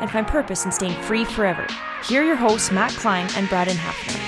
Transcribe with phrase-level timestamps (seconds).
[0.00, 1.66] and find purpose in staying free forever.
[2.04, 4.20] Here are your hosts, Matt Klein and Braden Hafner.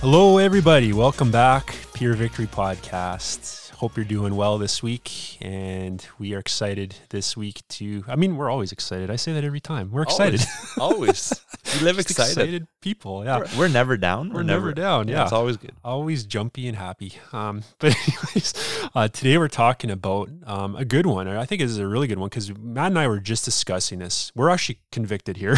[0.00, 0.92] Hello, everybody.
[0.92, 5.38] Welcome back, Pure Victory Podcast hope you're doing well this week.
[5.40, 9.08] And we are excited this week to, I mean, we're always excited.
[9.08, 9.92] I say that every time.
[9.92, 10.44] We're excited.
[10.78, 11.32] Always.
[11.62, 11.78] always.
[11.78, 12.32] We live excited.
[12.32, 12.66] excited.
[12.80, 13.24] people.
[13.24, 13.38] Yeah.
[13.38, 14.30] We're, we're never down.
[14.30, 15.06] We're, we're never, never, down.
[15.06, 15.22] Yeah, yeah.
[15.24, 15.72] It's always good.
[15.84, 17.12] Always jumpy and happy.
[17.32, 21.28] Um, but, anyways, uh, today we're talking about um, a good one.
[21.28, 24.00] I think this is a really good one because Matt and I were just discussing
[24.00, 24.32] this.
[24.34, 25.56] We're actually convicted here.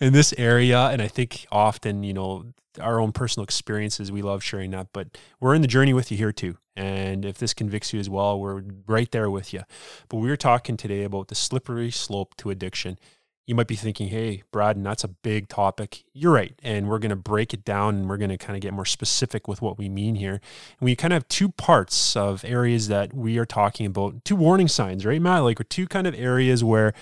[0.00, 4.10] in this area and i think often you know our own personal experiences.
[4.10, 6.56] We love sharing that, but we're in the journey with you here too.
[6.76, 9.62] And if this convicts you as well, we're right there with you.
[10.08, 12.98] But we were talking today about the slippery slope to addiction.
[13.46, 16.04] You might be thinking, hey, Brad, and that's a big topic.
[16.14, 16.58] You're right.
[16.62, 18.86] And we're going to break it down and we're going to kind of get more
[18.86, 20.40] specific with what we mean here.
[20.80, 24.34] And we kind of have two parts of areas that we are talking about, two
[24.34, 25.42] warning signs, right, Matt?
[25.42, 26.94] Like, two kind of areas where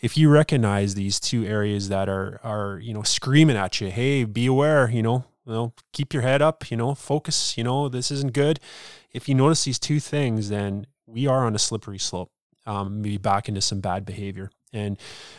[0.00, 4.24] if you recognize these two areas that are are you know screaming at you, hey,
[4.24, 7.88] be aware, you know, you know, keep your head up, you know, focus, you know,
[7.88, 8.60] this isn't good.
[9.12, 12.30] If you notice these two things, then we are on a slippery slope,
[12.66, 14.50] um, maybe back into some bad behavior.
[14.72, 14.98] And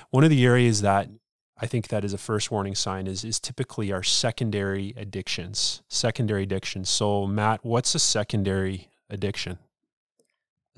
[0.09, 1.09] one of the areas that
[1.57, 5.81] I think that is a first warning sign is is typically our secondary addictions.
[5.87, 6.89] Secondary addictions.
[6.89, 9.59] So Matt, what's a secondary addiction?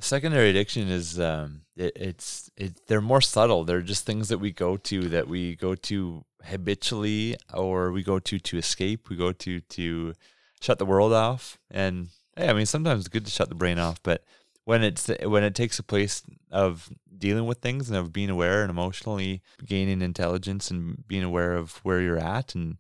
[0.03, 3.63] Secondary addiction is um, it, it's it, they're more subtle.
[3.63, 8.19] They're just things that we go to that we go to habitually, or we go
[8.19, 9.09] to to escape.
[9.09, 10.13] We go to to
[10.61, 11.57] shut the world off.
[11.71, 14.23] And hey, I mean, sometimes it's good to shut the brain off, but
[14.65, 18.61] when it's when it takes a place of dealing with things and of being aware
[18.61, 22.77] and emotionally gaining intelligence and being aware of where you're at and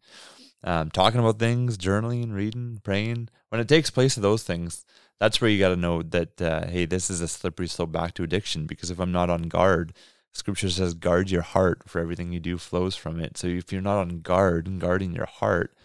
[0.63, 3.29] um, talking about things, journaling, reading, praying.
[3.49, 4.85] When it takes place of those things,
[5.19, 8.13] that's where you got to know that uh, hey, this is a slippery slope back
[8.15, 8.65] to addiction.
[8.65, 9.93] Because if I'm not on guard,
[10.31, 13.37] Scripture says, guard your heart, for everything you do flows from it.
[13.37, 15.75] So if you're not on guard and guarding your heart,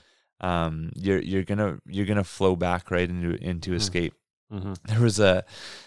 [0.40, 3.76] um, you're you're gonna you're gonna flow back right into into mm-hmm.
[3.76, 4.14] escape.
[4.52, 4.74] Mm-hmm.
[4.84, 5.44] There was a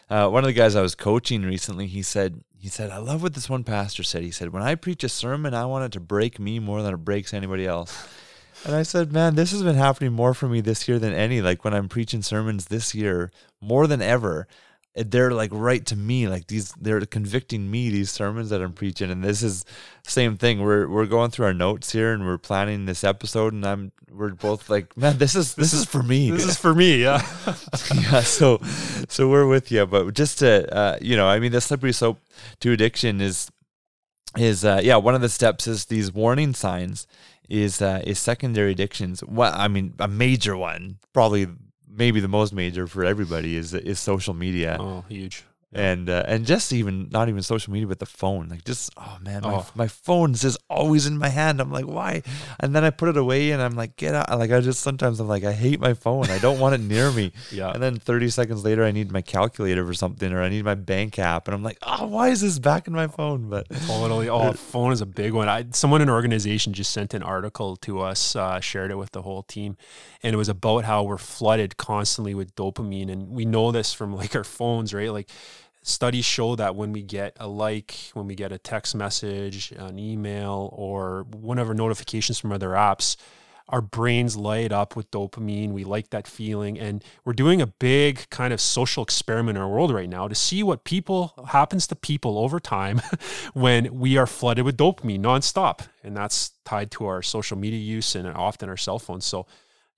[0.10, 1.88] uh, one of the guys I was coaching recently.
[1.88, 4.24] He said he said I love what this one pastor said.
[4.24, 6.94] He said when I preach a sermon, I want it to break me more than
[6.94, 8.08] it breaks anybody else.
[8.66, 11.42] And I said, man, this has been happening more for me this year than any.
[11.42, 14.48] Like when I'm preaching sermons this year, more than ever,
[14.96, 16.28] eh, they're like right to me.
[16.28, 17.90] Like these, they're convicting me.
[17.90, 19.66] These sermons that I'm preaching, and this is
[20.06, 20.62] same thing.
[20.62, 24.30] We're we're going through our notes here, and we're planning this episode, and I'm we're
[24.30, 26.30] both like, man, this is this is for me.
[26.30, 27.02] This is for me.
[27.02, 27.26] Yeah,
[27.96, 28.22] yeah.
[28.22, 28.60] So
[29.10, 32.20] so we're with you, but just to uh, you know, I mean, the slippery slope
[32.60, 33.50] to addiction is
[34.38, 37.06] is uh, yeah one of the steps is these warning signs
[37.52, 39.22] is uh, is secondary addictions.
[39.22, 41.48] What I mean, a major one, probably
[41.88, 44.78] maybe the most major for everybody is is social media.
[44.80, 45.44] Oh, huge.
[45.74, 48.50] And uh, and just even not even social media, but the phone.
[48.50, 49.66] Like just oh man, my, Oh.
[49.76, 51.62] my phone's just always in my hand.
[51.62, 52.24] I'm like, why?
[52.60, 54.30] And then I put it away, and I'm like, get out.
[54.38, 56.26] Like I just sometimes I'm like, I hate my phone.
[56.30, 57.32] I don't want it near me.
[57.52, 57.72] Yeah.
[57.72, 60.76] And then 30 seconds later, I need my calculator for something, or I need my
[60.76, 63.50] bank app, and I'm like, oh, why is this back in my phone?
[63.50, 64.30] But Totally.
[64.30, 65.50] Oh, phone is a big one.
[65.50, 69.12] I, someone in an organization just sent an article to us, uh, shared it with
[69.12, 69.76] the whole team,
[70.24, 74.16] and it was about how we're flooded constantly with dopamine, and we know this from
[74.16, 75.12] like our phones, right?
[75.12, 75.30] Like
[75.84, 79.98] studies show that when we get a like, when we get a text message, an
[79.98, 83.18] email, or whatever notifications from other apps,
[83.72, 85.72] our brains light up with dopamine.
[85.72, 86.78] We like that feeling.
[86.78, 90.36] And we're doing a big kind of social experiment in our world right now to
[90.36, 93.02] see what people happens to people over time
[93.54, 95.88] when we are flooded with dopamine nonstop.
[96.04, 99.26] And that's tied to our social media use and often our cell phones.
[99.26, 99.46] So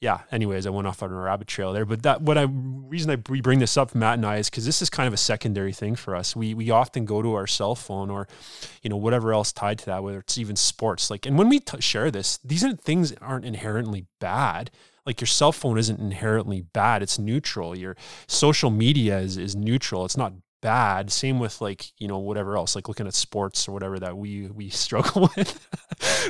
[0.03, 1.85] yeah, anyways, I went off on a rabbit trail there.
[1.85, 4.65] But that what I reason I we bring this up, Matt and I, is because
[4.65, 6.35] this is kind of a secondary thing for us.
[6.35, 8.27] We we often go to our cell phone or,
[8.81, 11.09] you know, whatever else tied to that, whether it's even sports.
[11.09, 14.71] Like, and when we t- share this, these aren't things aren't inherently bad.
[15.05, 17.77] Like your cell phone isn't inherently bad; it's neutral.
[17.77, 17.95] Your
[18.27, 20.03] social media is is neutral.
[20.03, 21.11] It's not bad.
[21.11, 24.47] Same with like you know whatever else, like looking at sports or whatever that we
[24.47, 25.69] we struggle with.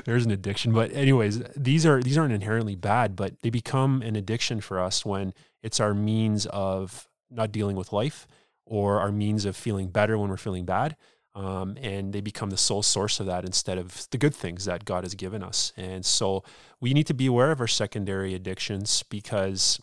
[0.06, 4.18] There's an addiction, but anyways, these are these aren't inherently bad, but they become an
[4.18, 8.28] addiction for us when it's our means of not dealing with life
[8.66, 10.98] or our means of feeling better when we're feeling bad.
[11.36, 14.86] Um, and they become the sole source of that instead of the good things that
[14.86, 15.74] God has given us.
[15.76, 16.44] And so
[16.80, 19.80] we need to be aware of our secondary addictions because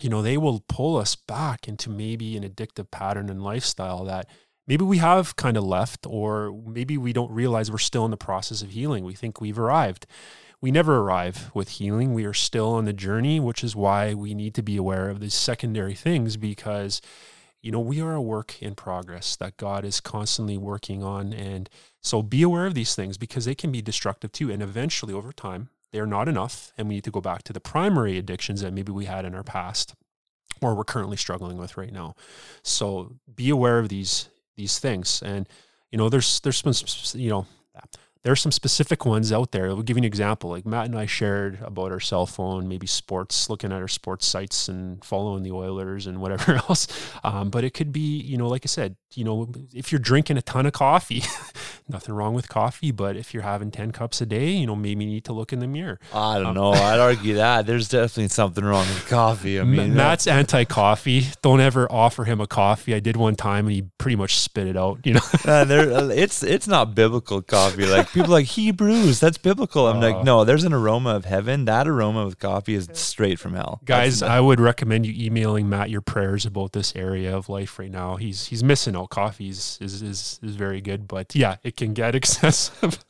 [0.00, 4.28] you know they will pull us back into maybe an addictive pattern and lifestyle that
[4.66, 8.16] maybe we have kind of left or maybe we don't realize we're still in the
[8.16, 9.04] process of healing.
[9.04, 10.06] We think we've arrived.
[10.60, 12.12] We never arrive with healing.
[12.12, 15.20] We are still on the journey which is why we need to be aware of
[15.20, 17.00] these secondary things because
[17.62, 21.32] you know we are a work in progress that god is constantly working on.
[21.32, 21.70] And
[22.02, 24.50] so be aware of these things because they can be destructive too.
[24.50, 27.60] And eventually over time they're not enough and we need to go back to the
[27.60, 29.94] primary addictions that maybe we had in our past
[30.60, 32.14] or we're currently struggling with right now.
[32.62, 35.22] So be aware of these these things.
[35.22, 35.48] And
[35.90, 36.74] you know there's there's been
[37.18, 37.46] you know
[38.22, 39.68] there's some specific ones out there.
[39.68, 40.50] We'll give you an example.
[40.50, 44.26] Like Matt and I shared about our cell phone, maybe sports, looking at our sports
[44.26, 46.88] sites and following the Oilers and whatever else.
[47.22, 50.36] Um, but it could be, you know, like I said, you know, if you're drinking
[50.36, 51.22] a ton of coffee,
[51.88, 52.90] nothing wrong with coffee.
[52.90, 55.52] But if you're having 10 cups a day, you know, maybe you need to look
[55.52, 56.00] in the mirror.
[56.12, 56.72] I don't know.
[56.72, 59.60] I'd argue that there's definitely something wrong with coffee.
[59.60, 61.28] I mean, Matt's anti coffee.
[61.42, 62.94] Don't ever offer him a coffee.
[62.94, 65.20] I did one time and he pretty much spit it out, you know.
[65.44, 67.86] uh, there, it's it's not biblical coffee.
[67.86, 69.86] Like people are like Hebrews, that's biblical.
[69.86, 70.10] I'm Uh.
[70.10, 71.64] like, no, there's an aroma of heaven.
[71.66, 73.80] That aroma with coffee is straight from hell.
[73.84, 77.90] Guys, I would recommend you emailing Matt your prayers about this area of life right
[77.90, 78.16] now.
[78.16, 79.10] He's he's missing out.
[79.10, 83.04] Coffee is is, is, is very good, but yeah, it can get excessive.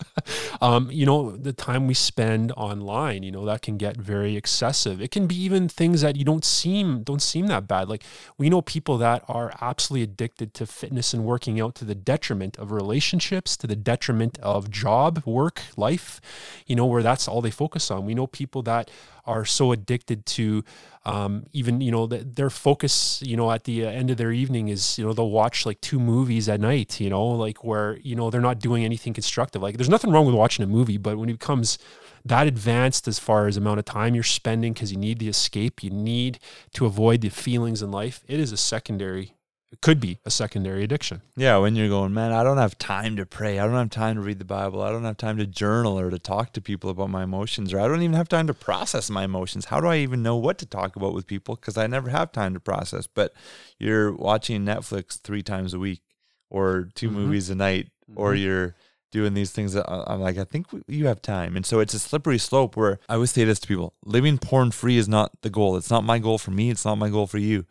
[0.61, 5.00] um, you know, the time we spend online, you know, that can get very excessive.
[5.00, 7.88] It can be even things that you don't seem don't seem that bad.
[7.88, 8.03] Like
[8.38, 12.56] we know people that are absolutely addicted to fitness and working out to the detriment
[12.58, 16.20] of relationships, to the detriment of job, work, life,
[16.66, 18.06] you know, where that's all they focus on.
[18.06, 18.90] We know people that
[19.26, 20.62] are so addicted to
[21.04, 24.32] um, even you know th- their focus you know at the uh, end of their
[24.32, 27.96] evening is you know they'll watch like two movies at night you know like where
[27.98, 30.98] you know they're not doing anything constructive like there's nothing wrong with watching a movie
[30.98, 31.78] but when it becomes
[32.24, 35.82] that advanced as far as amount of time you're spending because you need the escape
[35.84, 36.40] you need
[36.72, 39.35] to avoid the feelings in life it is a secondary
[39.82, 43.26] could be a secondary addiction Yeah, when you're going, man, I don't have time to
[43.26, 43.58] pray.
[43.58, 44.82] I don't have time to read the Bible.
[44.82, 47.80] I don't have time to journal or to talk to people about my emotions, or
[47.80, 49.66] I don't even have time to process my emotions.
[49.66, 51.56] How do I even know what to talk about with people?
[51.56, 53.06] Because I never have time to process.
[53.06, 53.32] But
[53.78, 56.02] you're watching Netflix three times a week,
[56.50, 57.12] or 2 Mhm.
[57.14, 58.40] movies a night, or Mhm.
[58.42, 58.74] you're
[59.12, 61.56] doing these things that I- I'm like, I think you have time.
[61.56, 64.72] And so it's a slippery slope where I always say this to people living porn
[64.72, 65.76] free is not the goal.
[65.76, 66.70] It's not my goal for me.
[66.70, 67.64] It's not my goal for you.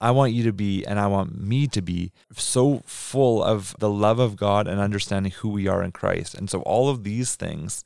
[0.00, 3.90] I want you to be, and I want me to be, so full of the
[3.90, 6.34] love of God and understanding who we are in Christ.
[6.34, 7.84] And so, all of these things,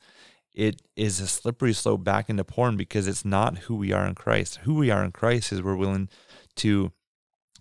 [0.53, 4.15] it is a slippery slope back into porn because it's not who we are in
[4.15, 4.59] Christ.
[4.63, 6.07] Who we are in Christ is we're willing
[6.55, 6.93] to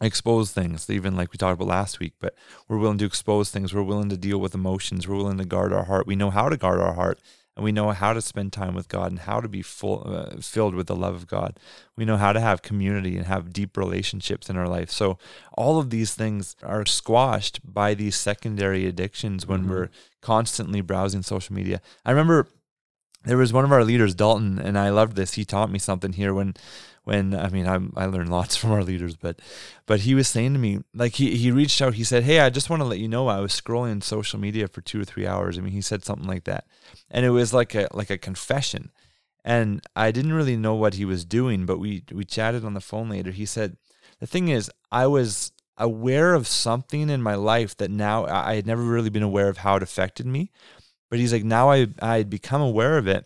[0.01, 2.35] expose things, even like we talked about last week, but
[2.69, 3.75] we're willing to expose things.
[3.75, 5.09] We're willing to deal with emotions.
[5.09, 6.07] We're willing to guard our heart.
[6.07, 7.19] We know how to guard our heart
[7.57, 10.41] and we know how to spend time with God and how to be full, uh,
[10.41, 11.59] filled with the love of God.
[11.97, 14.91] We know how to have community and have deep relationships in our life.
[14.91, 15.19] So
[15.53, 19.69] all of these things are squashed by these secondary addictions when Mhm.
[19.69, 19.89] we're
[20.21, 21.81] constantly browsing social media.
[22.05, 22.49] I remember
[23.25, 25.35] there was one of our leaders, Dalton, and I loved this.
[25.35, 26.55] He taught me something here when
[27.05, 29.41] when I mean I I learned lots from our leaders, but
[29.87, 31.95] but he was saying to me like he he reached out.
[31.95, 34.69] He said, "Hey, I just want to let you know I was scrolling social media
[34.69, 36.67] for two or three hours." I mean, he said something like that,
[37.11, 38.91] and it was like a like a confession.
[39.47, 42.81] And I didn't really know what he was doing, but we we chatted on the
[42.81, 43.31] phone later.
[43.31, 43.77] He said,
[44.21, 48.67] "The thing is, I was aware of something in my life that now I had
[48.67, 50.51] never really been aware of how it affected me."
[51.15, 53.25] But he's like, now I I had become aware of it,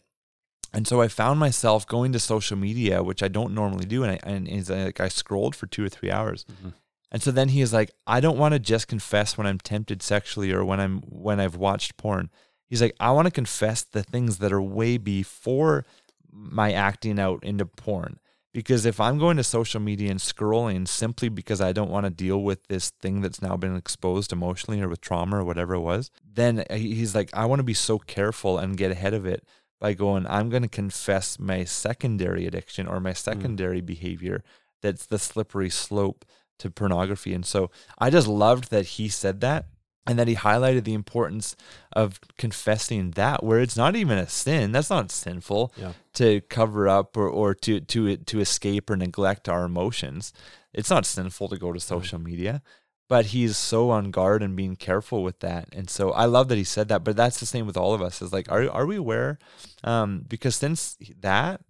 [0.75, 4.13] and so I found myself going to social media, which I don't normally do, and
[4.13, 6.45] I and he's like I scrolled for two or three hours.
[6.53, 6.69] Mm-hmm.
[7.11, 10.03] And so then he is like, I don't want to just confess when I'm tempted
[10.03, 12.29] sexually or when I'm when I've watched porn.
[12.67, 15.87] He's like, I want to confess the things that are way before
[16.31, 18.19] my acting out into porn.
[18.59, 22.11] Because if I'm going to social media and scrolling simply because I don't want to
[22.11, 25.81] deal with this thing that's now been exposed emotionally or with trauma or whatever it
[25.81, 29.45] was, then he's like, I want to be so careful and get ahead of it
[29.79, 33.17] by going, I'm going to confess my secondary addiction or my mm.
[33.17, 33.87] secondary mm.
[33.87, 34.43] behavior
[34.83, 36.25] that's the slippery slope
[36.59, 37.35] to pornography.
[37.35, 39.67] And so I just loved that he said that
[40.09, 41.55] and that he highlighted the importance
[41.93, 45.93] of confessing that where it's not even a sin that's not sinful yeah.
[46.15, 50.33] to cover up or, or to to to escape or neglect our emotions.
[50.73, 52.63] It's not sinful to go to social media
[53.09, 55.69] but he's so on guard and being careful with that.
[55.73, 58.03] And so i love that he said that but that's the same with all of
[58.03, 59.39] us is like are, are we aware?
[59.85, 61.61] Um, because since that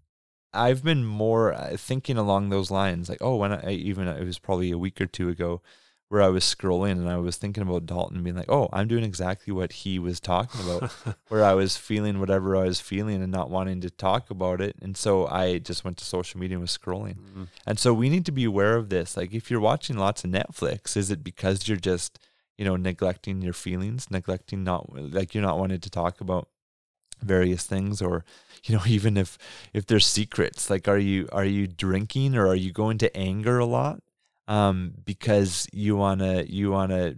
[0.54, 4.38] i've been more uh, thinking along those lines like oh when i even it was
[4.38, 5.61] probably a week or two ago
[6.09, 9.05] where I was scrolling and I was thinking about Dalton being like, oh, I'm doing
[9.05, 10.91] exactly what he was talking about,
[11.29, 14.77] where I was feeling whatever I was feeling and not wanting to talk about it.
[14.81, 17.17] And so I just went to social media and was scrolling.
[17.17, 17.45] Mm-hmm.
[17.67, 19.17] And so we need to be aware of this.
[19.17, 22.19] Like, if you're watching lots of Netflix, is it because you're just,
[22.57, 26.49] you know, neglecting your feelings, neglecting not, like, you're not wanting to talk about
[27.21, 28.25] various things or
[28.62, 29.37] you know even if
[29.73, 33.59] if there's secrets like are you are you drinking or are you going to anger
[33.59, 34.00] a lot
[34.49, 37.14] um, because you wanna you wanna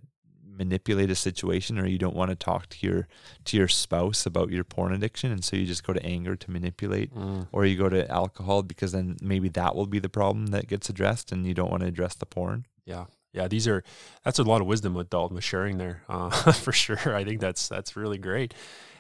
[0.60, 3.08] manipulate a situation or you don't want to talk to your
[3.46, 5.32] to your spouse about your porn addiction.
[5.32, 7.46] And so you just go to anger to manipulate mm.
[7.50, 10.90] or you go to alcohol because then maybe that will be the problem that gets
[10.90, 12.66] addressed and you don't want to address the porn.
[12.84, 13.06] Yeah.
[13.32, 13.82] Yeah these are
[14.22, 17.16] that's a lot of wisdom with dalton was sharing there uh, for sure.
[17.16, 18.52] I think that's that's really great.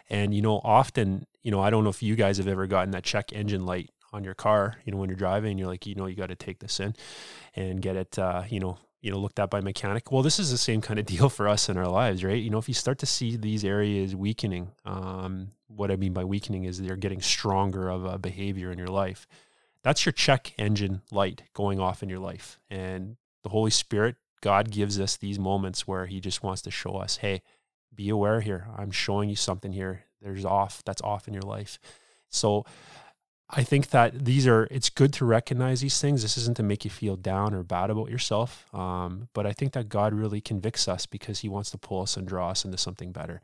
[0.08, 2.90] And you know often you know i don't know if you guys have ever gotten
[2.92, 5.94] that check engine light on your car, you know, when you're driving, you're like, you
[5.94, 6.94] know, you got to take this in
[7.54, 10.12] and get it, uh, you know, you know, looked at by mechanic.
[10.12, 12.42] Well, this is the same kind of deal for us in our lives, right?
[12.42, 16.24] You know, if you start to see these areas weakening, um, what I mean by
[16.24, 19.26] weakening is they're getting stronger of a behavior in your life.
[19.82, 22.58] That's your check engine light going off in your life.
[22.68, 26.96] And the Holy Spirit, God gives us these moments where He just wants to show
[26.96, 27.42] us, hey,
[27.94, 28.68] be aware here.
[28.76, 30.04] I'm showing you something here.
[30.20, 31.78] There's off, that's off in your life.
[32.28, 32.64] So
[33.52, 36.22] I think that these are, it's good to recognize these things.
[36.22, 38.66] This isn't to make you feel down or bad about yourself.
[38.72, 42.16] Um, but I think that God really convicts us because he wants to pull us
[42.16, 43.42] and draw us into something better.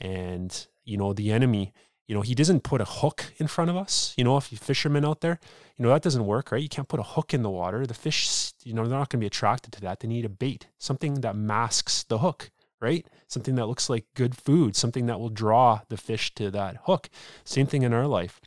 [0.00, 1.72] And, you know, the enemy,
[2.06, 4.14] you know, he doesn't put a hook in front of us.
[4.18, 5.40] You know, if you fishermen out there,
[5.76, 6.62] you know, that doesn't work, right?
[6.62, 7.86] You can't put a hook in the water.
[7.86, 10.00] The fish, you know, they're not going to be attracted to that.
[10.00, 12.50] They need a bait, something that masks the hook,
[12.80, 13.06] right?
[13.28, 17.08] Something that looks like good food, something that will draw the fish to that hook.
[17.44, 18.40] Same thing in our life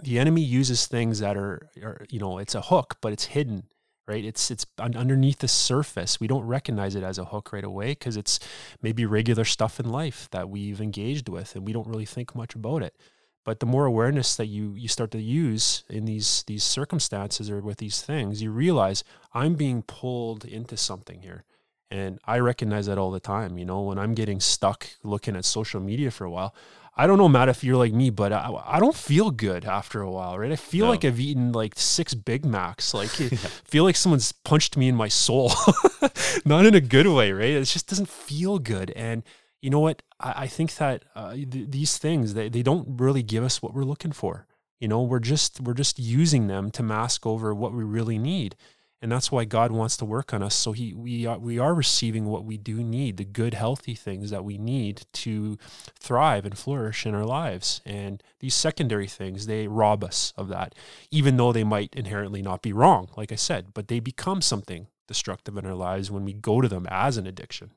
[0.00, 3.64] the enemy uses things that are, are, you know it's a hook but it's hidden
[4.06, 4.24] right?
[4.24, 6.20] It's it's underneath the surface.
[6.20, 8.40] We don't recognize it as a hook right away because it's
[8.80, 12.54] maybe regular stuff in life that we've engaged with and we don't really think much
[12.54, 12.96] about it.
[13.44, 17.60] But the more awareness that you you start to use in these these circumstances or
[17.60, 21.44] with these things you realize i'm being pulled into something here.
[21.90, 25.44] And i recognize that all the time you know when i'm getting stuck looking at
[25.44, 26.54] social media for a while
[26.94, 30.02] I don't know, Matt, if you're like me, but I, I don't feel good after
[30.02, 30.52] a while, right?
[30.52, 30.90] I feel no.
[30.90, 32.92] like I've eaten like six Big Macs.
[32.92, 33.28] Like, yeah.
[33.64, 35.52] feel like someone's punched me in my soul,
[36.44, 37.50] not in a good way, right?
[37.50, 38.90] It just doesn't feel good.
[38.90, 39.22] And
[39.62, 40.02] you know what?
[40.20, 43.72] I, I think that uh, th- these things they, they don't really give us what
[43.72, 44.46] we're looking for.
[44.78, 48.56] You know, we're just we're just using them to mask over what we really need
[49.02, 50.54] and that's why God wants to work on us.
[50.54, 54.30] So he we are, we are receiving what we do need, the good, healthy things
[54.30, 55.58] that we need to
[55.98, 57.80] thrive and flourish in our lives.
[57.84, 60.76] And these secondary things they rob us of that,
[61.10, 64.86] even though they might inherently not be wrong, like I said, but they become something
[65.08, 67.72] destructive in our lives when we go to them as an addiction.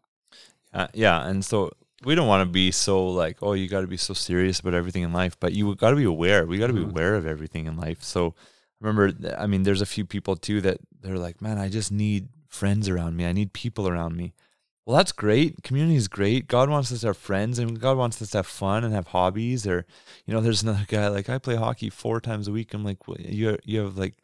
[0.72, 1.72] Uh, yeah, and so
[2.04, 4.76] we don't want to be so like, oh, you got to be so serious about
[4.76, 6.46] everything in life, but you got to be aware.
[6.46, 8.04] We got to be aware of everything in life.
[8.04, 8.36] So
[8.86, 12.30] remember, I mean, there's a few people too that they're like, man, I just need
[12.48, 13.26] friends around me.
[13.26, 14.34] I need people around me.
[14.86, 15.64] well, that's great.
[15.64, 16.48] Community is great.
[16.48, 19.08] God wants us to have friends and God wants us to have fun and have
[19.08, 19.66] hobbies.
[19.66, 19.86] Or,
[20.26, 22.74] you know, there's another guy like I play hockey four times a week.
[22.74, 24.16] I'm like, well, you you have like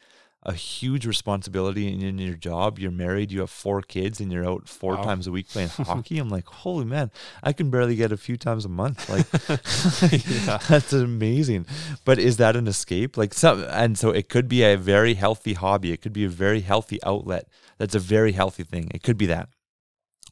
[0.43, 2.79] a huge responsibility in, in your job.
[2.79, 5.03] You're married, you have four kids, and you're out four wow.
[5.03, 6.17] times a week playing hockey.
[6.17, 7.11] I'm like, holy man,
[7.43, 9.09] I can barely get a few times a month.
[9.11, 9.29] Like,
[10.67, 11.65] that's amazing.
[12.05, 13.17] But is that an escape?
[13.17, 15.91] Like, some, and so it could be a very healthy hobby.
[15.91, 17.47] It could be a very healthy outlet.
[17.77, 18.89] That's a very healthy thing.
[18.93, 19.49] It could be that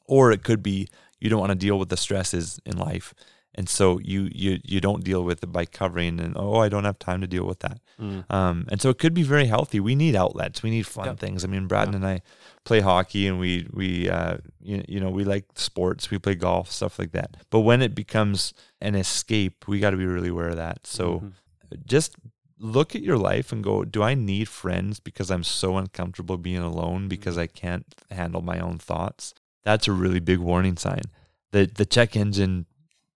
[0.10, 0.90] or it could be
[1.20, 3.14] you don't want to deal with the stresses in life
[3.60, 6.86] and so you you you don't deal with it by covering and oh I don't
[6.86, 7.80] have time to deal with that.
[8.00, 8.24] Mm.
[8.34, 9.82] Um, and so it could be very healthy.
[9.82, 10.64] We need outlets.
[10.64, 11.20] We need fun yep.
[11.20, 11.44] things.
[11.44, 12.22] I mean, Braden and I
[12.64, 16.10] play hockey and we we uh, you, you know we like sports.
[16.10, 17.36] We play golf stuff like that.
[17.50, 20.88] But when it becomes an escape, we got to be really aware of that.
[20.88, 21.76] So mm-hmm.
[21.86, 22.16] just
[22.62, 26.64] look at your life and go, do I need friends because I'm so uncomfortable being
[26.72, 27.44] alone because mm-hmm.
[27.44, 29.34] I can't handle my own thoughts?
[29.64, 31.04] that's a really big warning sign.
[31.52, 32.66] The the check engine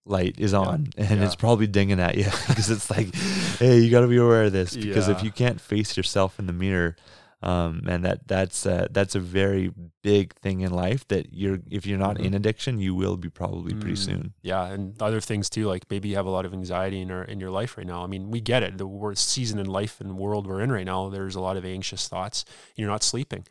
[0.05, 1.05] light is on yeah.
[1.05, 1.25] and yeah.
[1.25, 3.13] it's probably dinging at you because it's like,
[3.59, 5.15] hey, you got to be aware of this because yeah.
[5.15, 6.95] if you can't face yourself in the mirror,
[7.41, 11.85] um, and that that's uh, that's a very big thing in life that you're if
[11.85, 12.27] you're not mm-hmm.
[12.27, 14.05] in addiction, you will be probably pretty mm.
[14.05, 14.33] soon.
[14.41, 17.23] Yeah, and other things too, like maybe you have a lot of anxiety in your
[17.23, 18.01] in your life right now.
[18.01, 18.77] I mean, we get it.
[18.77, 21.65] The worst season in life and world we're in right now, there's a lot of
[21.65, 22.45] anxious thoughts.
[22.77, 23.45] You're not sleeping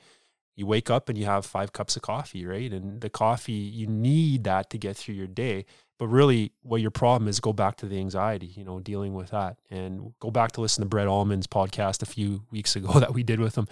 [0.54, 2.72] you wake up and you have five cups of coffee, right?
[2.72, 5.64] And the coffee, you need that to get through your day.
[6.02, 9.30] But really, what your problem is, go back to the anxiety, you know, dealing with
[9.30, 9.56] that.
[9.70, 13.22] And go back to listen to Brett Almond's podcast a few weeks ago that we
[13.22, 13.68] did with him.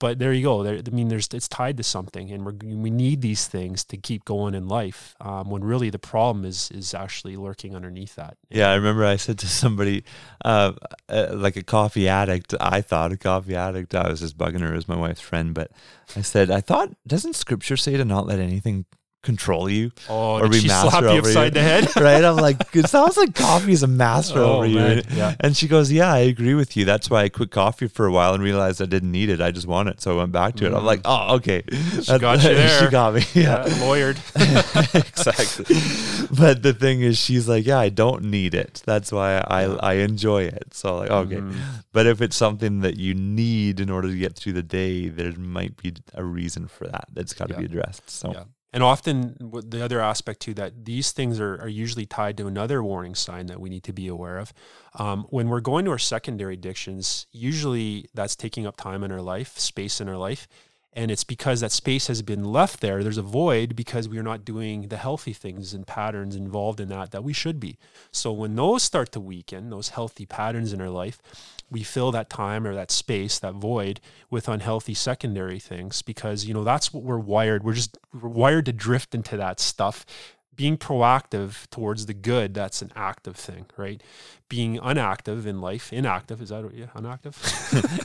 [0.00, 0.64] But there you go.
[0.64, 3.96] There, I mean, there's it's tied to something, and we we need these things to
[3.96, 5.14] keep going in life.
[5.20, 8.36] Um, when really the problem is is actually lurking underneath that.
[8.50, 10.02] Yeah, I remember I said to somebody,
[10.44, 10.72] uh,
[11.08, 12.56] uh, like a coffee addict.
[12.60, 13.94] I thought a coffee addict.
[13.94, 15.70] I was just bugging her as my wife's friend, but
[16.16, 18.84] I said, I thought, doesn't Scripture say to not let anything
[19.22, 21.50] control you oh, or be master slap you upside you.
[21.50, 21.96] the head?
[22.00, 22.24] right?
[22.24, 24.98] I'm like, it sounds like coffee is a master oh, over man.
[24.98, 25.02] you.
[25.16, 25.34] Yeah.
[25.40, 26.84] And she goes, Yeah, I agree with you.
[26.84, 29.40] That's why I quit coffee for a while and realized I didn't need it.
[29.40, 30.00] I just want it.
[30.00, 30.68] So I went back to mm.
[30.68, 30.74] it.
[30.74, 31.62] I'm like, Oh, okay.
[32.02, 32.80] She got you there.
[32.80, 33.22] she got me.
[33.34, 33.66] Yeah.
[33.66, 34.18] yeah lawyered.
[34.94, 36.36] exactly.
[36.36, 38.82] but the thing is, she's like, Yeah, I don't need it.
[38.86, 40.74] That's why I, I enjoy it.
[40.74, 41.36] So like, okay.
[41.36, 41.56] Mm.
[41.92, 45.32] But if it's something that you need in order to get through the day, there
[45.32, 47.08] might be a reason for that.
[47.12, 47.60] That's got to yeah.
[47.60, 48.08] be addressed.
[48.08, 48.44] So yeah.
[48.72, 52.82] And often, the other aspect too, that these things are, are usually tied to another
[52.82, 54.52] warning sign that we need to be aware of.
[54.98, 59.22] Um, when we're going to our secondary addictions, usually that's taking up time in our
[59.22, 60.46] life, space in our life.
[60.92, 63.02] And it's because that space has been left there.
[63.02, 66.88] There's a void because we are not doing the healthy things and patterns involved in
[66.88, 67.78] that that we should be.
[68.10, 71.20] So when those start to weaken, those healthy patterns in our life,
[71.70, 76.54] we fill that time or that space, that void with unhealthy secondary things because, you
[76.54, 77.62] know, that's what we're wired.
[77.62, 80.06] We're just we're wired to drift into that stuff.
[80.58, 84.02] Being proactive towards the good, that's an active thing, right?
[84.48, 87.36] Being unactive in life, inactive, is that yeah, unactive?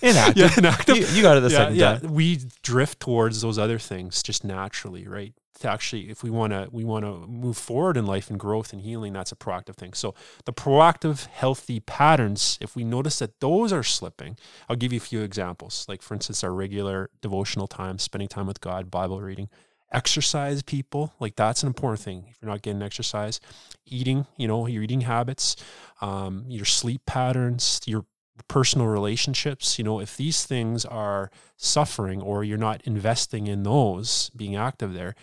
[0.04, 0.38] inactive.
[0.38, 0.98] yeah, inactive.
[0.98, 1.98] You, you, got it the yeah, second yeah.
[1.98, 2.14] time.
[2.14, 5.34] We drift towards those other things just naturally, right?
[5.60, 8.74] to actually if we want to we want to move forward in life and growth
[8.74, 10.14] and healing that's a proactive thing so
[10.46, 14.38] the proactive healthy patterns if we notice that those are slipping
[14.70, 18.48] i'll give you a few examples like for instance our regular devotional time spending time
[18.48, 19.50] with god bible reading
[19.94, 22.26] exercise people like that's an important thing.
[22.30, 23.40] If you're not getting exercise
[23.86, 25.56] eating you know your eating habits
[26.02, 28.06] um, your sleep patterns your
[28.48, 34.32] personal relationships you know if these things are suffering or you're not investing in those
[34.36, 35.16] being active there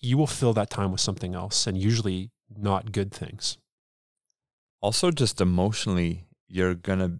[0.00, 3.58] you will fill that time with something else and usually not good things.
[4.80, 7.18] Also just emotionally you're gonna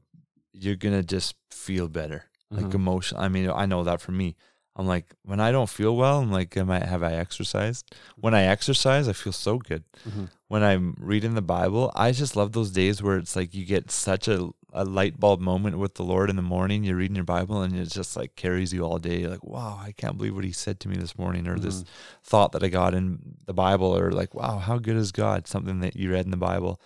[0.52, 2.24] you're gonna just feel better.
[2.48, 2.76] Like mm-hmm.
[2.76, 4.36] emotion i mean i know that for me
[4.76, 8.34] i'm like when i don't feel well i'm like am i have i exercised when
[8.34, 10.24] i exercise i feel so good mm-hmm.
[10.48, 13.90] when i'm reading the bible i just love those days where it's like you get
[13.90, 16.84] such a a light bulb moment with the Lord in the morning.
[16.84, 19.20] You're reading your Bible and it just like carries you all day.
[19.20, 21.64] You're like, wow, I can't believe what he said to me this morning, or mm-hmm.
[21.64, 21.82] this
[22.22, 25.48] thought that I got in the Bible, or like, wow, how good is God?
[25.48, 26.78] Something that you read in the Bible.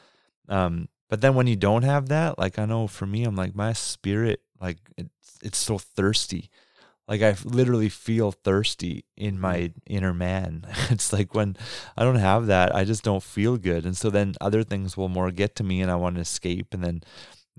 [0.49, 3.57] Um, but then when you don't have that, like I know for me, I'm like
[3.57, 6.49] my spirit, like it's it's so thirsty.
[7.11, 9.79] Like I literally feel thirsty in my mm-hmm.
[9.87, 10.65] inner man.
[10.91, 11.57] It's like when
[11.97, 13.85] I don't have that, I just don't feel good.
[13.85, 16.73] And so then other things will more get to me and I want to escape.
[16.73, 17.03] And then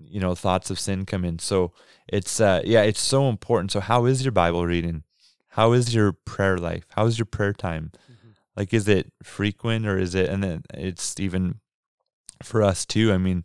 [0.09, 1.71] you know thoughts of sin come in so
[2.07, 5.03] it's uh yeah it's so important so how is your bible reading
[5.49, 8.29] how is your prayer life how is your prayer time mm-hmm.
[8.55, 11.59] like is it frequent or is it and then it's even
[12.41, 13.43] for us too i mean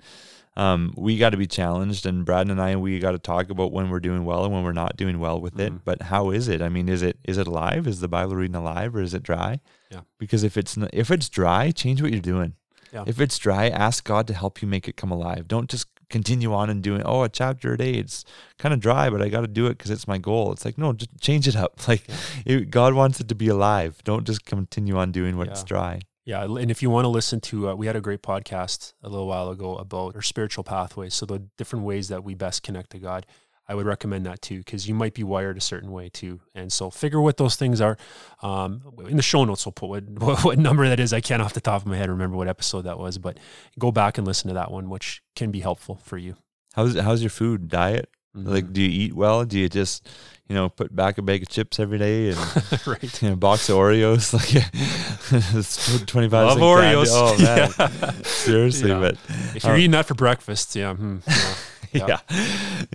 [0.57, 2.07] um, we got to be challenged.
[2.07, 4.65] And Brad and I, we got to talk about when we're doing well and when
[4.65, 5.61] we're not doing well with Mhm.
[5.67, 5.85] it.
[5.85, 6.63] But how is it?
[6.63, 7.87] I mean, is it is it alive?
[7.87, 9.61] Is the Bible reading alive, or is it dry?
[9.91, 10.01] Yeah.
[10.19, 12.55] Because if it's if it's dry, change what you're doing.
[12.93, 13.05] Yeah.
[13.07, 15.49] If it's dry, ask God to help you make it come alive.
[15.49, 17.95] Don't just continue on and doing oh a chapter a day.
[17.95, 18.25] It's
[18.59, 20.53] kind of dry, but I got to do it because it's my goal.
[20.53, 21.81] It's like no, just change it up.
[21.89, 22.05] Like
[22.47, 24.01] it, God wants it to be alive.
[24.05, 25.67] Don't just continue on doing what's Yeah.
[25.67, 26.01] dry.
[26.27, 29.09] Yeah, and if you want to listen to, uh, we had a great podcast a
[29.09, 32.91] little while ago about our spiritual pathways, so the different ways that we best connect
[32.91, 33.25] to God.
[33.69, 36.73] I would recommend that too, because you might be wired a certain way too, and
[36.73, 37.97] so figure what those things are.
[38.43, 41.13] Um, in the show notes, we'll put what, what what number that is.
[41.13, 43.39] I can't off the top of my head remember what episode that was, but
[43.79, 46.35] go back and listen to that one, which can be helpful for you.
[46.75, 48.11] How's how's your food diet?
[48.37, 48.49] Mm-hmm.
[48.49, 49.45] Like, do you eat well?
[49.45, 50.09] Do you just,
[50.49, 52.39] you know, put back a bag of chips every day and
[52.87, 53.23] right.
[53.23, 54.33] you know, a box of Oreos?
[55.97, 56.47] Like, twenty five.
[56.47, 57.09] Love Oreos.
[57.11, 58.11] Oh man, Yeah.
[58.23, 59.01] seriously, Yeah.
[59.01, 59.17] but
[59.55, 59.77] If you're Oh.
[59.77, 61.55] eating that for breakfast, yeah, hmm, yeah.
[61.93, 62.21] Yeah.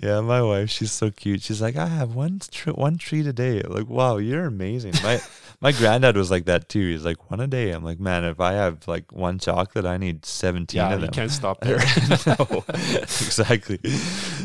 [0.02, 0.20] yeah.
[0.20, 1.42] My wife, she's so cute.
[1.42, 3.60] She's like, I have one tr- one treat a day.
[3.62, 4.94] Like, wow, you're amazing.
[5.02, 5.20] My
[5.60, 6.90] my granddad was like that too.
[6.90, 7.70] He's like one a day.
[7.70, 11.08] I'm like, man, if I have like one chocolate, I need seventeen yeah, of you
[11.08, 11.78] can't stop there.
[12.26, 13.78] no, exactly.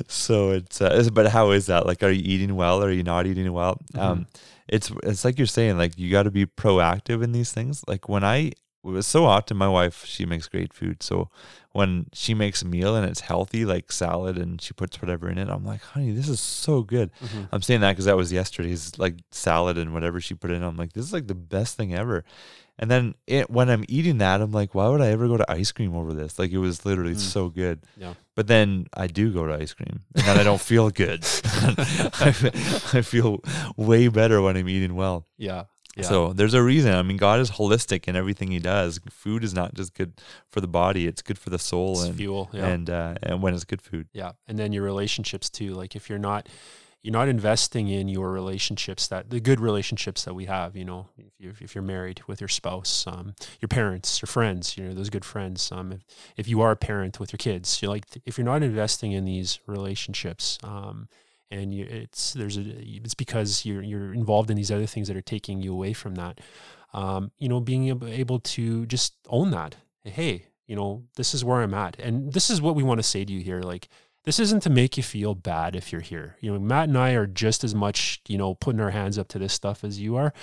[0.07, 1.85] So it's, uh, is- but how is that?
[1.85, 2.83] Like, are you eating well?
[2.83, 3.79] Or are you not eating well?
[3.95, 4.27] Um,
[4.67, 7.83] it's it's like you're saying, like you got to be proactive in these things.
[7.87, 8.51] Like when I
[8.87, 11.03] it was so often, my wife she makes great food.
[11.03, 11.29] So
[11.73, 15.37] when she makes a meal and it's healthy, like salad, and she puts whatever in
[15.37, 17.11] it, I'm like, honey, this is so good.
[17.23, 17.49] Mhm.
[17.51, 20.63] I'm saying that because that was yesterday's like salad and whatever she put in.
[20.63, 22.23] I'm like, this is like the best thing ever.
[22.79, 25.51] And then it, when I'm eating that, I'm like, why would I ever go to
[25.51, 26.37] ice cream over this?
[26.37, 27.19] Like it was literally Mm.
[27.19, 27.79] so good.
[27.97, 28.13] Yeah.
[28.35, 31.25] But then I do go to ice cream, and then I don't feel good.
[31.55, 32.27] I,
[32.93, 33.41] I feel
[33.77, 35.25] way better when I'm eating well.
[35.37, 35.63] Yeah.
[35.97, 36.03] Yeah.
[36.03, 36.93] So there's a reason.
[36.93, 38.99] I mean, God is holistic in everything He does.
[39.09, 40.13] Food is not just good
[40.49, 42.49] for the body; it's good for the soul, It's and fuel.
[42.53, 42.67] Yeah.
[42.67, 44.07] and uh, and when it's good food.
[44.13, 45.73] Yeah, and then your relationships too.
[45.73, 46.47] Like if you're not
[47.03, 51.07] you're not investing in your relationships that the good relationships that we have, you know,
[51.17, 54.93] if you're, if you're married with your spouse, um, your parents, your friends, you know,
[54.93, 55.71] those good friends.
[55.71, 56.01] Um, if,
[56.35, 59.25] if you are a parent with your kids, you're like if you're not investing in
[59.25, 61.07] these relationships, um,
[61.51, 65.17] and you, it's there's a it's because you're you're involved in these other things that
[65.17, 66.39] are taking you away from that.
[66.93, 69.75] Um, you know, being able, to just own that.
[70.03, 73.03] Hey, you know, this is where I'm at, and this is what we want to
[73.03, 73.89] say to you here, like
[74.27, 76.35] this isn't to make you feel bad if you're here.
[76.41, 79.29] You know, Matt and I are just as much, you know, putting our hands up
[79.29, 80.33] to this stuff as you are.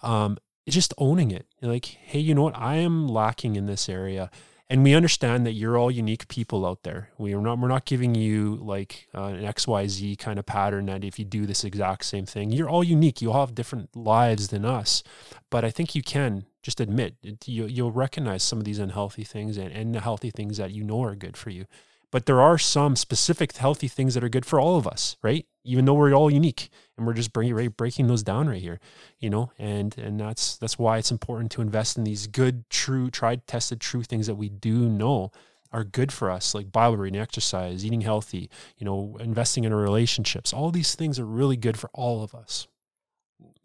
[0.00, 1.46] Um, just owning it.
[1.60, 2.56] You're like, hey, you know what?
[2.56, 4.30] I am lacking in this area.
[4.72, 7.10] And we understand that you're all unique people out there.
[7.18, 11.04] We are not we're not giving you like uh, an XYZ kind of pattern that
[11.04, 13.20] if you do this exact same thing, you're all unique.
[13.20, 15.02] You all have different lives than us.
[15.50, 19.24] But I think you can just admit it, you, you'll recognize some of these unhealthy
[19.24, 21.66] things and, and the healthy things that you know are good for you
[22.12, 25.46] but there are some specific healthy things that are good for all of us right?
[25.64, 28.78] Even though we're all unique and we're just right, breaking those down right here
[29.18, 29.50] you know?
[29.58, 33.80] And and that's that's why it's important to invest in these good true tried tested
[33.80, 35.32] true things that we do know
[35.72, 39.80] are good for us like bible reading exercise eating healthy you know investing in our
[39.80, 40.52] relationships.
[40.52, 42.66] All these things are really good for all of us.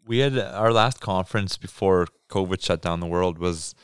[0.06, 3.74] We had our last conference before COVID shut down the world was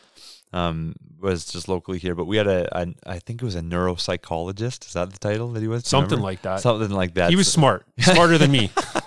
[0.54, 3.60] um was just locally here, but we had a, a I think it was a
[3.60, 4.86] neuropsychologist.
[4.86, 5.86] Is that the title that he was?
[5.86, 7.30] Something like that something like that.
[7.30, 8.70] he was smart smarter than me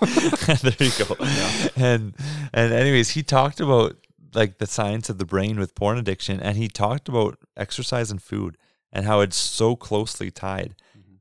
[0.62, 1.16] there you go.
[1.76, 2.14] And
[2.52, 3.96] and anyways, he talked about
[4.34, 8.22] like the science of the brain with porn addiction, and he talked about exercise and
[8.22, 8.56] food
[8.92, 10.74] and how it's so closely tied.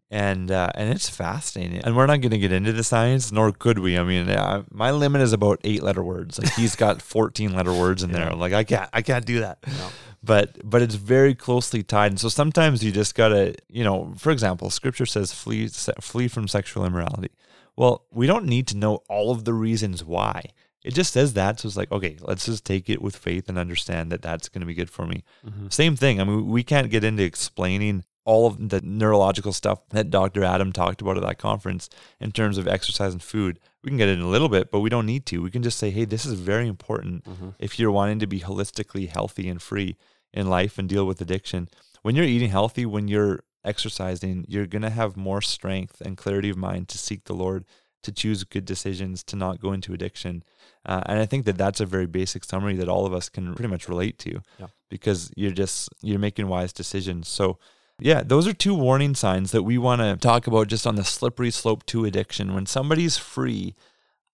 [0.09, 3.51] And uh, and it's fascinating, and we're not going to get into the science, nor
[3.51, 3.97] could we.
[3.97, 6.39] I mean, uh, my limit is about eight letter words.
[6.39, 8.29] Like he's got fourteen letter words in there.
[8.29, 8.35] Yeah.
[8.35, 9.89] Like I can't, I can't do that Yeah.
[10.23, 12.11] But but it's very closely tied.
[12.11, 15.67] And so sometimes you just gotta you know for example scripture says flee
[16.01, 17.29] flee from sexual immorality.
[17.75, 20.43] Well we don't need to know all of the reasons why.
[20.83, 21.59] It just says that.
[21.59, 24.61] So it's like okay let's just take it with faith and understand that that's going
[24.61, 25.23] to be good for me.
[25.45, 25.71] Mhm.
[25.71, 26.19] same thing.
[26.19, 30.73] I mean we can't get into explaining all of the neurological stuff that dr adam
[30.73, 34.19] talked about at that conference in terms of exercise and food we can get in
[34.19, 36.33] a little bit but we don't need to we can just say hey this is
[36.33, 37.53] very important Mhm.
[37.57, 39.95] if you're wanting to be holistically healthy and free
[40.33, 41.69] in life and deal with addiction.
[42.01, 46.49] When you're eating healthy, when you're exercising, you're going to have more strength and clarity
[46.49, 47.63] of mind to seek the Lord,
[48.03, 50.43] to choose good decisions, to not go into addiction.
[50.85, 53.55] Uh, and I think that that's a very basic summary that all of us can
[53.55, 54.67] pretty much relate to Yeah.
[54.89, 57.29] because you're just you're making wise decisions.
[57.29, 57.57] So
[57.99, 61.03] yeah, those are two warning signs that we want to talk about just on the
[61.03, 62.53] slippery slope to addiction.
[62.53, 63.75] When somebody's free,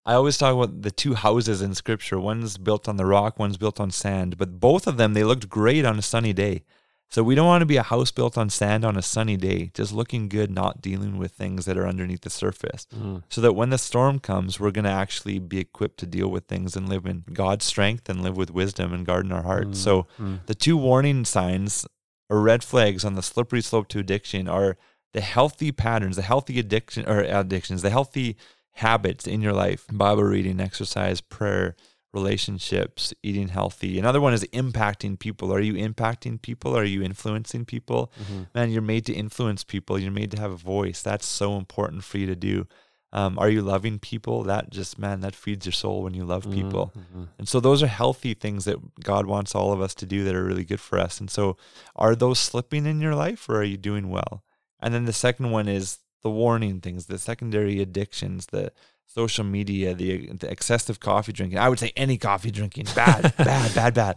[0.05, 2.19] I always talk about the two houses in scripture.
[2.19, 5.47] One's built on the rock, one's built on sand, but both of them they looked
[5.49, 6.63] great on a sunny day.
[7.09, 9.69] So we don't want to be a house built on sand on a sunny day,
[9.75, 12.87] just looking good, not dealing with things that are underneath the surface.
[12.93, 13.21] Mm.
[13.29, 16.45] So that when the storm comes, we're going to actually be equipped to deal with
[16.45, 19.79] things and live in God's strength and live with wisdom and guard in our hearts.
[19.79, 19.83] Mm.
[19.83, 20.39] So Mm.
[20.47, 21.85] the two warning signs
[22.33, 24.75] or red flags on the slippery slope to addiction are
[25.13, 28.35] the healthy patterns, the healthy addiction or addictions, the healthy
[28.71, 31.75] habits in your life, Bible reading, exercise, prayer,
[32.11, 33.99] relationships, eating healthy.
[33.99, 35.53] Another one is impacting people.
[35.53, 36.75] Are you impacting people?
[36.75, 38.11] Are you influencing people?
[38.19, 38.47] Mhm.
[38.55, 39.99] Man, you're made to influence people.
[39.99, 41.03] You're made to have a voice.
[41.03, 42.65] That's so important for you to do.
[43.13, 44.43] Um, are you loving people?
[44.43, 46.91] That just, man, that feeds your soul when you love people.
[46.97, 47.27] Mhm.
[47.37, 50.35] And so those are healthy things that God wants all of us to do that
[50.35, 51.19] are really good for us.
[51.19, 51.55] And so
[51.95, 54.43] are those slipping in your life or are you doing well?
[54.79, 58.71] And then the second one is the warning things, the secondary addictions, the
[59.05, 61.59] social media, the, the excessive coffee drinking.
[61.59, 64.15] I would say any coffee drinking, bad, bad, bad, bad.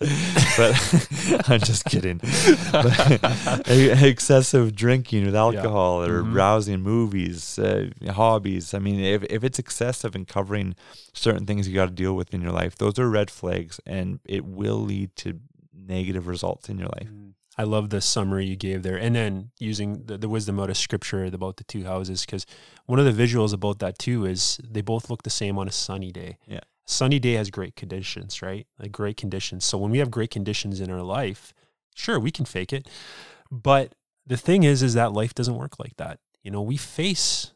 [0.57, 0.73] But
[1.51, 2.21] I'm just kidding.
[3.67, 6.33] Excessive drinking with alcohol or Mhm.
[6.33, 8.73] browsing movies, uh, hobbies.
[8.75, 10.75] I mean, if, if it's excessive and covering
[11.13, 14.21] certain things you got to deal with in your life, those are red flags and
[14.25, 15.41] it will lead to
[15.75, 17.09] negative results in your life.
[17.09, 17.33] Mm.
[17.59, 18.97] I love the summary you gave there.
[18.97, 22.45] And then using the, the wisdom out of scripture about the two houses, because
[22.85, 25.73] one of the visuals about that too is they both look the same on a
[25.73, 26.39] sunny day.
[26.47, 26.61] Yeah.
[26.85, 28.67] Sunny day has great conditions, right?
[28.79, 29.65] Like great conditions.
[29.65, 31.53] So when we have great conditions in our life,
[31.95, 32.89] sure, we can fake it.
[33.51, 33.95] But
[34.27, 36.21] the thing is, is that life doesn't work like that.
[36.43, 37.53] You know, we face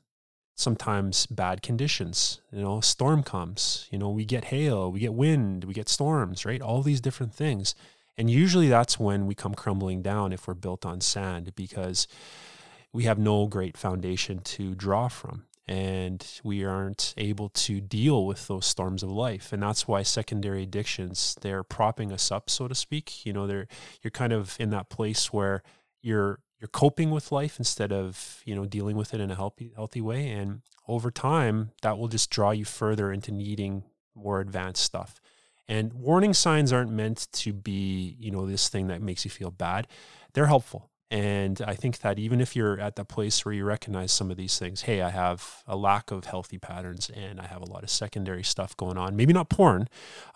[0.56, 2.40] sometimes bad conditions.
[2.52, 5.88] You know, a storm comes, you know, we get hail, we get wind, we get
[5.88, 6.60] storms, right?
[6.60, 7.74] All these different things.
[8.20, 12.06] And usually that's when we come crumbling down if we're built on sand because
[12.92, 18.46] we have no great foundation to draw from and we aren't able to deal with
[18.46, 19.54] those storms of life.
[19.54, 23.24] And that's why secondary addictions they're propping us up so to speak.
[23.24, 23.68] You know they're
[24.02, 25.62] you're kind of in that place where
[26.02, 29.72] you're you're coping with life instead of you know dealing with it in a healthy
[29.74, 30.28] healthy way.
[30.28, 35.22] And over time that will just draw you further into needing more advanced stuff
[35.70, 39.52] and warning signs aren't meant to be, you know, this thing that makes you feel
[39.52, 39.87] bad.
[40.33, 40.90] They're helpful.
[41.12, 44.37] And I think that even if you're at the place where you recognize some of
[44.37, 47.85] these things, hey, I have a lack of healthy patterns and I have a lot
[47.85, 49.14] of secondary stuff going on.
[49.14, 49.88] Maybe not porn,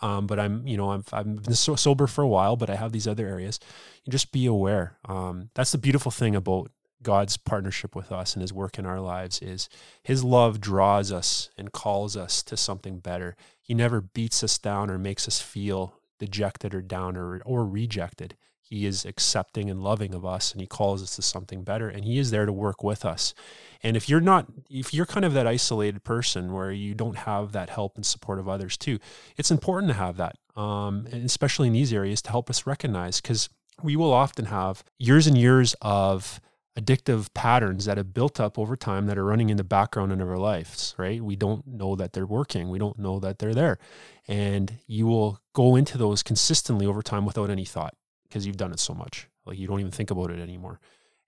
[0.02, 2.76] um, but I'm, you know, I'm, I've been so sober for a while, but I
[2.76, 3.58] have these other areas.
[4.04, 4.98] You just be aware.
[5.04, 6.70] Um, that's the beautiful thing about
[7.04, 9.68] God's partnership with us and his work in our lives is
[10.02, 13.36] his love draws us and calls us to something better.
[13.60, 18.36] He never beats us down or makes us feel dejected or down or, or rejected.
[18.60, 22.04] He is accepting and loving of us and he calls us to something better and
[22.04, 23.34] he is there to work with us.
[23.82, 27.52] And if you're not if you're kind of that isolated person where you don't have
[27.52, 28.98] that help and support of others too,
[29.36, 30.36] it's important to have that.
[30.56, 33.50] Um, and especially in these areas to help us recognize because
[33.82, 36.40] we will often have years and years of
[36.78, 40.20] addictive patterns that have built up over time that are running in the background in
[40.20, 41.22] our lives, right?
[41.22, 42.68] We don't know that they're working.
[42.68, 43.78] We don't know that they're there.
[44.26, 48.72] And you will go into those consistently over time without any thought because you've done
[48.72, 49.28] it so much.
[49.46, 50.80] Like you don't even think about it anymore.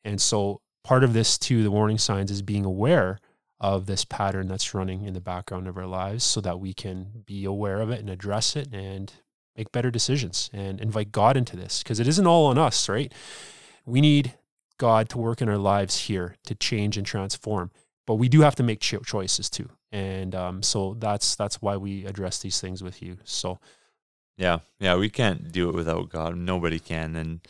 [0.04, 3.20] And so part of this too, the warning signs is being aware
[3.60, 7.22] of this pattern that's running in the background of our lives so that we can
[7.24, 9.12] be aware of it and address it and
[9.56, 13.12] make better decisions and invite God into this because it isn't all on us, right?
[13.86, 14.34] We need
[14.78, 17.70] God to work in our lives here to change and transform.
[18.06, 21.76] But we do have to make cho- choices too, and um, so that's that's why
[21.76, 23.18] we address these things with you.
[23.24, 23.58] So
[24.36, 26.36] Yeah, yeah, we can't do it without God.
[26.36, 27.16] Nobody can.
[27.16, 27.40] And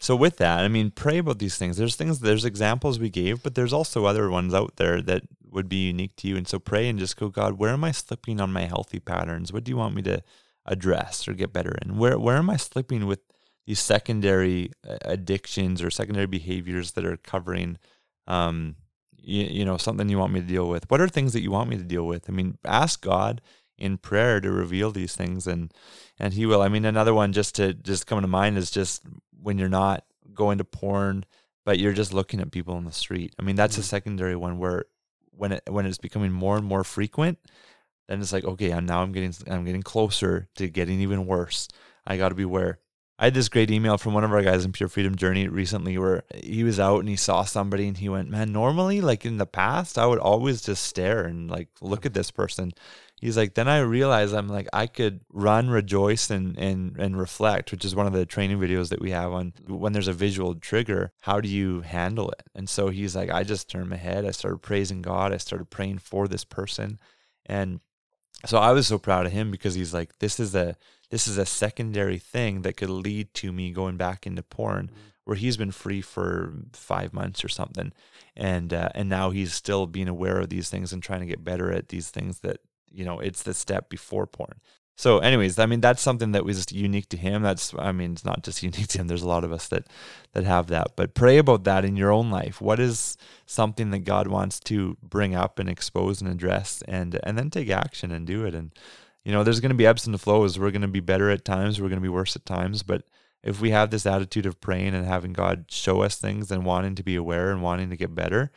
[0.00, 1.76] so with that, I mean, pray about these things.
[1.78, 5.68] There's things, there's examples we gave, but there's also other ones out there that would
[5.68, 6.36] be unique to you.
[6.36, 9.52] And so pray and just go, God, where am I slipping on my healthy patterns?
[9.52, 10.22] What do you want me to
[10.66, 11.96] address or get better in?
[11.98, 13.20] Where where am I slipping with
[13.66, 17.78] these secondary uh, addictions or secondary behaviors that are covering
[18.26, 18.76] um
[19.16, 20.90] you, you know something you want me to deal with.
[20.90, 22.28] What are things that you want me to deal with?
[22.28, 23.40] I mean ask god
[23.76, 25.72] in prayer to reveal these things and
[26.18, 26.62] and he will.
[26.62, 29.02] I mean another one just to just come to mind is just
[29.42, 31.24] when you're not going to porn
[31.64, 33.34] but you're just looking at people on the street.
[33.38, 33.84] I mean that's a Mhm.
[33.84, 34.84] secondary one where
[35.30, 37.38] when it when it's becoming more and more frequent
[38.06, 41.66] then it's like okay i'm now i'm getting i'm getting closer to getting even worse.
[42.06, 42.78] I got to beware
[43.18, 45.96] I had this great email from one of our guys in Pure Freedom Journey recently
[45.98, 49.36] where he was out and he saw somebody and he went, Man, normally, like in
[49.36, 52.72] the past, I would always just stare and like look at this person.
[53.20, 57.70] He's like, then I realized I'm like, I could run, rejoice, and and and reflect,
[57.70, 60.56] which is one of the training videos that we have on when there's a visual
[60.56, 62.42] trigger, how do you handle it?
[62.54, 65.70] And so he's like, I just turned my head, I started praising God, I started
[65.70, 66.98] praying for this person.
[67.46, 67.80] And
[68.44, 70.76] so I was so proud of him because he's like, this is a
[71.14, 74.90] this is a secondary thing that could lead to me going back into porn
[75.22, 77.92] where he's been free for five months or something.
[78.36, 81.44] And uh, and now he's still being aware of these things and trying to get
[81.44, 82.56] better at these things that
[82.90, 84.60] you know it's the step before porn.
[84.96, 87.42] So anyways i mean that's something that was unique to him.
[87.42, 89.06] That's i mean it's not just unique to him.
[89.06, 89.86] There's a lot of us that
[90.32, 90.96] that have that.
[90.96, 92.60] But pray about that in your own life.
[92.60, 97.38] What is something that god wants to bring up and expose and address and and
[97.38, 98.72] then take action and do it and
[99.24, 101.44] you know there's going to be ebbs and flows we're going to be better at
[101.44, 103.02] times we're going to be worse at times but
[103.42, 106.94] if we have this attitude of praying and having god show us things and wanting
[106.94, 108.50] to be aware and wanting to get better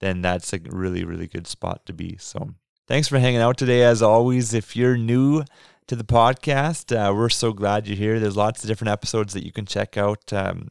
[0.00, 2.50] then that's a really really good spot to be so
[2.86, 5.44] thanks for hanging out today as always if you're new
[5.86, 6.94] to the podcast.
[6.94, 8.18] Uh, we're so glad you're here.
[8.18, 10.32] There's lots of different episodes that you can check out.
[10.32, 10.68] Um,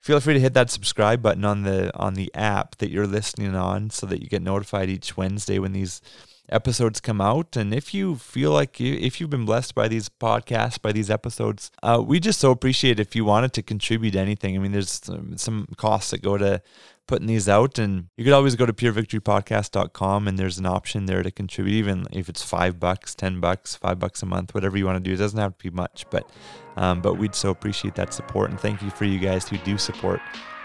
[0.00, 3.54] feel free to hit that subscribe button on the on the app that you're listening
[3.54, 6.00] on, so that you get notified each Wednesday when these
[6.48, 7.56] episodes come out.
[7.56, 11.10] And if you feel like you, if you've been blessed by these podcasts, by these
[11.10, 14.54] episodes, uh, we just so appreciate if you wanted to contribute anything.
[14.54, 16.62] I mean, there's some, some costs that go to
[17.06, 21.22] putting these out and you could always go to purevictorypodcast.com and there's an option there
[21.22, 24.84] to contribute even if it's five bucks ten bucks five bucks a month whatever you
[24.84, 26.28] want to do it doesn't have to be much but
[26.76, 29.78] um, but we'd so appreciate that support and thank you for you guys who do
[29.78, 30.20] support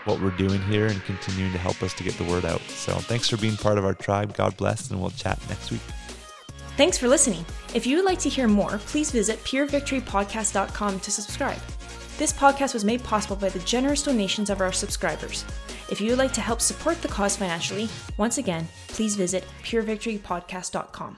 [0.06, 2.94] what we're doing here and continuing to help us to get the word out so
[2.94, 5.82] thanks for being part of our tribe god bless and we'll chat next week
[6.78, 7.46] Thanks for listening.
[7.76, 11.60] If you would like to hear more, please visit purevictorypodcast.com to subscribe.
[12.18, 15.46] This podcast was made possible by the generous donations of our subscribers.
[15.90, 21.18] If you would like to help support the cause financially, once again, please visit purevictorypodcast.com.